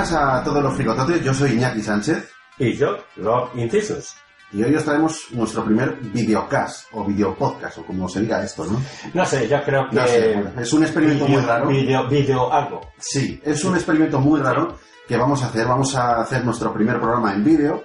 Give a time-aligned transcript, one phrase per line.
[0.00, 2.32] buenas a todos los fricototes, yo soy Iñaki Sánchez.
[2.58, 4.14] Y yo, Rob Incisos.
[4.50, 8.80] Y hoy os traemos nuestro primer videocast, o videopodcast, o como se diga esto, ¿no?
[9.12, 9.96] No sé, yo creo que...
[9.96, 11.68] No sé, es un experimento video, muy raro.
[11.68, 12.80] Video, video algo.
[12.98, 15.66] Sí, es un experimento muy raro que vamos a hacer.
[15.66, 17.84] Vamos a hacer nuestro primer programa en vídeo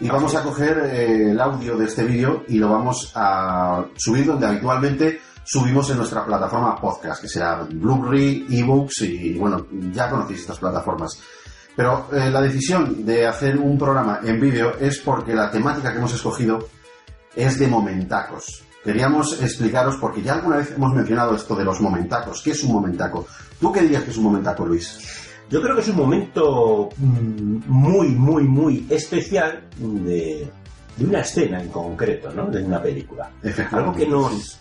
[0.00, 4.26] y vamos a coger eh, el audio de este vídeo y lo vamos a subir
[4.26, 10.40] donde habitualmente subimos en nuestra plataforma podcast, que será Blu-ray, ebooks y bueno, ya conocéis
[10.40, 11.18] estas plataformas.
[11.76, 15.98] Pero eh, la decisión de hacer un programa en vídeo es porque la temática que
[15.98, 16.68] hemos escogido
[17.34, 18.64] es de momentacos.
[18.84, 22.42] Queríamos explicaros, porque ya alguna vez hemos mencionado esto de los momentacos.
[22.42, 23.26] ¿Qué es un momentaco?
[23.60, 24.98] ¿Tú qué dirías que es un momentaco, Luis?
[25.50, 30.50] Yo creo que es un momento mm, muy, muy, muy especial de,
[30.96, 32.50] de una escena en concreto, ¿no?
[32.50, 33.30] De una película.
[33.72, 34.58] Algo que nos...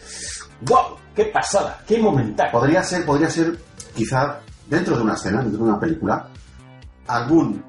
[0.61, 0.97] ¡Wow!
[1.15, 1.81] ¡Qué pasada!
[1.87, 2.59] ¡Qué momentaco!
[2.59, 3.57] Podría ser, podría ser,
[3.95, 6.27] quizá, dentro de una escena, dentro de una película,
[7.07, 7.63] algún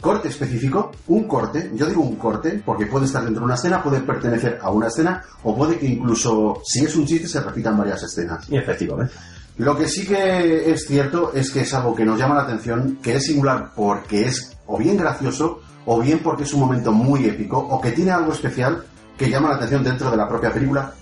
[0.00, 3.82] corte específico, un corte, yo digo un corte, porque puede estar dentro de una escena,
[3.82, 7.76] puede pertenecer a una escena, o puede que incluso, si es un chiste, se repitan
[7.76, 8.48] varias escenas.
[8.48, 9.14] Y efectivamente.
[9.58, 12.98] Lo que sí que es cierto es que es algo que nos llama la atención,
[13.02, 17.24] que es singular porque es o bien gracioso, o bien porque es un momento muy
[17.24, 18.84] épico, o que tiene algo especial
[19.16, 20.92] que llama la atención dentro de la propia película,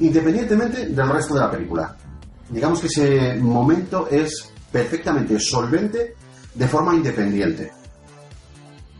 [0.00, 1.96] independientemente del resto de la película.
[2.48, 6.14] Digamos que ese momento es perfectamente solvente
[6.54, 7.72] de forma independiente.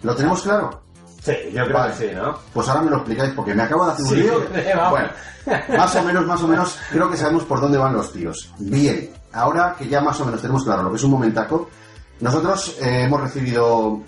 [0.03, 0.83] ¿Lo tenemos claro?
[1.23, 1.93] Sí, yo creo Vale.
[1.95, 2.39] que sí, ¿no?
[2.53, 4.41] Pues ahora me lo explicáis porque me acabo de hacer un Sí, lío.
[4.91, 5.09] Bueno,
[5.77, 8.53] más o menos, más o menos, creo que sabemos por dónde van los tiros.
[8.59, 11.69] Bien, ahora que ya más o menos tenemos claro lo que es un momentaco,
[12.21, 14.01] nosotros eh, hemos recibido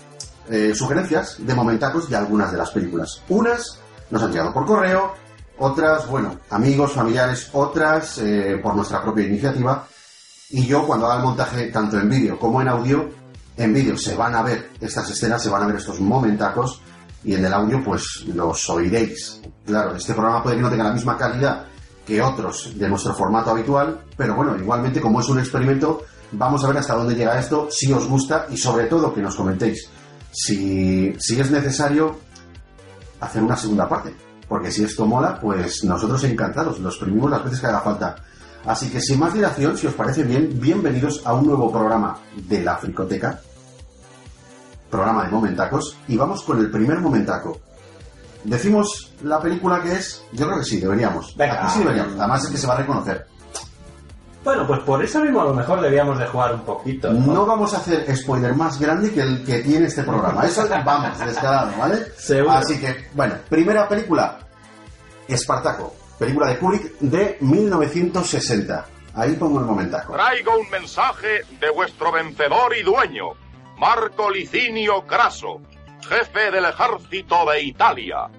[0.49, 3.21] eh, sugerencias de momentacos de algunas de las películas.
[3.29, 3.79] Unas
[4.09, 5.13] nos han llegado por correo,
[5.59, 9.87] otras, bueno, amigos, familiares, otras eh, por nuestra propia iniciativa.
[10.49, 13.09] Y yo cuando haga el montaje, tanto en vídeo como en audio,
[13.57, 16.81] en vídeo se van a ver estas escenas, se van a ver estos momentacos,
[17.23, 19.41] y en el audio pues los oiréis.
[19.65, 21.65] Claro, este programa puede que no tenga la misma calidad
[22.05, 26.03] que otros de nuestro formato habitual, pero bueno, igualmente como es un experimento,
[26.33, 29.35] vamos a ver hasta dónde llega esto, si os gusta y sobre todo que nos
[29.35, 29.89] comentéis
[30.33, 32.17] si, si es necesario
[33.21, 34.13] hacer una segunda parte.
[34.53, 38.15] Porque si esto mola, pues nosotros encantados, los exprimimos las veces que haga falta.
[38.67, 42.61] Así que sin más dilación, si os parece bien, bienvenidos a un nuevo programa de
[42.61, 43.41] la Fricoteca,
[44.91, 47.61] programa de momentacos, y vamos con el primer momentaco.
[48.43, 51.35] Decimos la película que es, yo creo que sí, deberíamos.
[51.35, 51.63] Venga.
[51.63, 53.25] Aquí sí deberíamos, además es que se va a reconocer.
[54.43, 57.11] Bueno, pues por eso mismo a lo mejor debíamos de jugar un poquito.
[57.11, 60.45] No vamos a hacer spoiler más grande que el que tiene este programa.
[60.45, 62.05] Eso vamos, descarado, ¿vale?
[62.17, 62.51] Seguro.
[62.51, 64.42] Así que, bueno, primera película,
[65.27, 68.85] Espartaco, película de Kubrick de 1960.
[69.15, 70.13] Ahí pongo el momentaco.
[70.13, 73.33] Traigo un mensaje de vuestro vencedor y dueño,
[73.77, 75.61] Marco Licinio Craso,
[76.07, 78.29] jefe del ejército de Italia.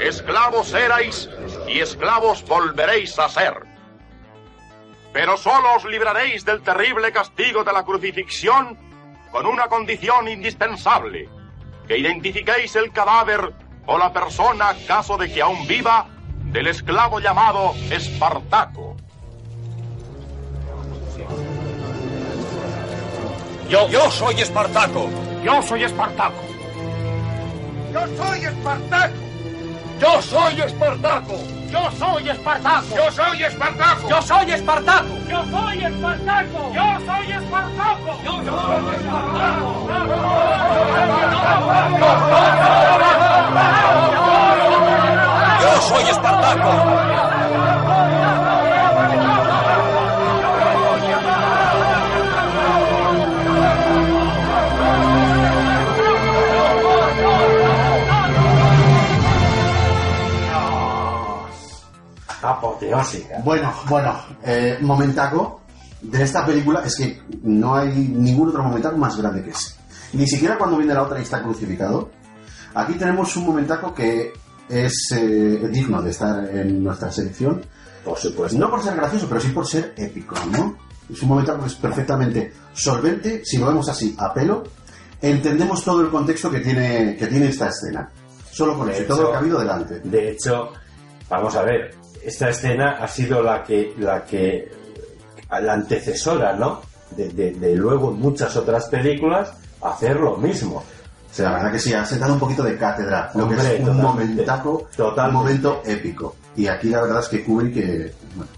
[0.00, 1.28] Esclavos erais
[1.66, 3.54] y esclavos volveréis a ser.
[5.12, 8.78] Pero solo os libraréis del terrible castigo de la crucifixión
[9.30, 11.28] con una condición indispensable,
[11.88, 13.54] que identifiquéis el cadáver
[13.86, 16.06] o la persona, caso de que aún viva,
[16.52, 18.96] del esclavo llamado Espartaco.
[23.70, 25.08] Yo, yo soy Espartaco.
[25.42, 26.42] Yo soy Espartaco.
[27.92, 29.14] Yo soy Espartaco.
[30.00, 31.57] Yo soy Espartaco.
[31.70, 32.96] Yo soy Espartaco.
[32.96, 34.08] Yo soy Espartaco.
[34.08, 35.08] Yo soy Espartaco.
[35.28, 36.72] Yo soy Espartaco.
[36.74, 38.18] Yo soy Espartaco.
[38.24, 38.68] Yo soy
[45.60, 46.97] Yo soy Espartaco.
[63.00, 63.40] Apoteósica.
[63.44, 64.14] Bueno, bueno,
[64.44, 65.62] eh, momentaco
[66.00, 69.74] de esta película es que no hay ningún otro momentaco más grande que ese.
[70.12, 72.10] Ni siquiera cuando viene la otra y está crucificado.
[72.74, 74.32] Aquí tenemos un momentaco que
[74.68, 77.62] es eh, digno de estar en nuestra selección.
[78.04, 78.56] Por supuesto.
[78.58, 80.76] No por ser gracioso, pero sí por ser épico, ¿no?
[81.12, 84.64] Es un momentaco que es perfectamente solvente, si lo vemos así, a pelo.
[85.20, 88.08] Entendemos todo el contexto que tiene, que tiene esta escena.
[88.50, 90.00] Solo con De eso, hecho- todo lo que ha habido delante.
[90.00, 90.70] De hecho,
[91.28, 91.94] vamos a ver,
[92.24, 94.70] esta escena ha sido la que, la que,
[95.60, 96.82] la antecesora, ¿no?
[97.10, 99.52] De, de- de luego muchas otras películas
[99.82, 100.78] hacer lo mismo.
[101.30, 103.30] O sea, la verdad que sí, ha sentado un poquito de cátedra.
[103.34, 105.36] Lo que es un momentaco, Totalmente.
[105.38, 106.36] un momento épico.
[106.56, 108.50] Y aquí la verdad es que Kubrick que, bueno,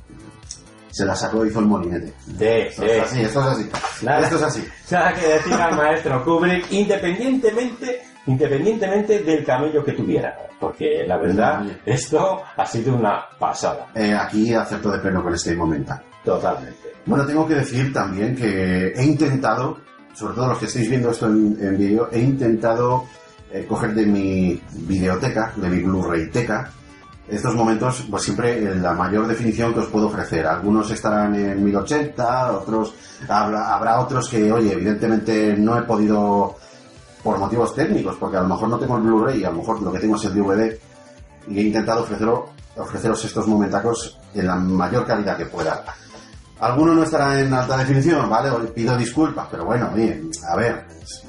[0.91, 2.13] se la sacó y hizo el molinete.
[2.27, 3.71] De, Esto es así, esto es así.
[4.03, 4.21] Nada.
[4.23, 4.69] Esto es así.
[4.91, 10.37] Nada que decir al maestro Kubrick, independientemente, independientemente del camello que tuviera.
[10.59, 11.81] Porque la verdad, Oye.
[11.87, 13.87] esto ha sido una pasada.
[13.95, 15.95] Eh, aquí acerto de pleno con este momento.
[16.25, 16.93] Totalmente.
[17.07, 19.79] Bueno, tengo que decir también que he intentado,
[20.13, 23.07] sobre todo los que estáis viendo esto en, en vídeo, he intentado
[23.51, 26.71] eh, coger de mi videoteca, de mi Blu-ray-teca,
[27.31, 30.47] estos momentos, pues siempre en la mayor definición que os puedo ofrecer.
[30.47, 32.95] Algunos estarán en 1080, otros,
[33.29, 36.57] habrá, habrá otros que, oye, evidentemente no he podido,
[37.23, 39.93] por motivos técnicos, porque a lo mejor no tengo el Blu-ray, a lo mejor lo
[39.93, 40.79] que tengo es el DVD,
[41.49, 45.85] y he intentado ofrecerlo, ofreceros estos momentacos en la mayor calidad que pueda.
[46.61, 48.51] Alguno no estará en alta definición, ¿vale?
[48.75, 50.85] Pido disculpas, pero bueno, oye, a ver,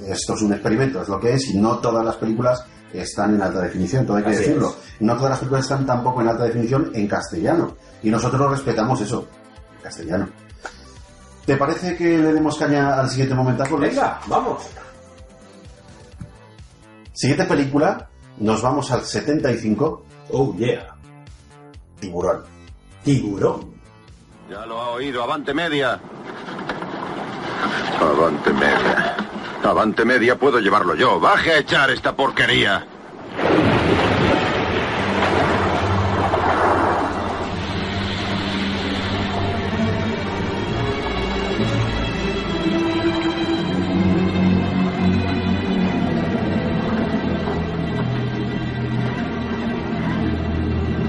[0.08, 3.42] esto es un experimento, es lo que es, y no todas las películas están en
[3.42, 4.68] alta definición, todo hay que Así decirlo.
[4.70, 5.02] es.
[5.02, 9.26] No todas las películas están tampoco en alta definición en castellano, y nosotros respetamos eso,
[9.78, 10.28] en castellano.
[11.46, 13.78] ¿Te parece que le demos caña al siguiente momentaco?
[13.78, 14.64] Venga, vamos.
[17.22, 18.10] Siguiente película,
[18.40, 20.96] nos vamos al 75, Oh, yeah.
[22.00, 22.42] Tiburón.
[23.04, 23.76] Tiburón.
[24.50, 26.00] Ya lo ha oído, avante media.
[28.00, 29.16] Avante media.
[29.64, 31.20] Avante media puedo llevarlo yo.
[31.20, 32.88] Baje a echar esta porquería.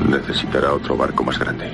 [0.08, 1.70] Necesitará otro barco más grande.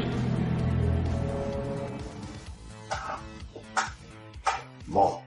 [4.87, 5.23] Bo.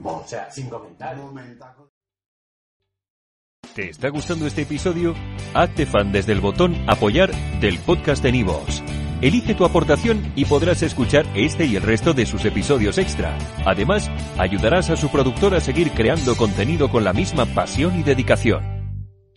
[0.00, 0.16] Bo.
[0.18, 1.16] O sea, sin comentar.
[3.74, 5.14] ¿Te está gustando este episodio?
[5.54, 7.30] Hazte fan desde el botón Apoyar
[7.60, 8.82] del podcast de Nivos.
[9.22, 13.36] Elige tu aportación y podrás escuchar este y el resto de sus episodios extra.
[13.64, 18.79] Además, ayudarás a su productor a seguir creando contenido con la misma pasión y dedicación.